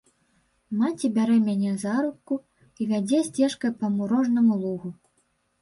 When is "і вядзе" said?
2.81-3.23